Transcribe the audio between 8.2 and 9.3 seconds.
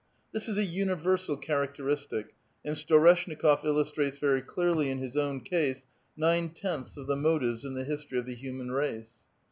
the human race.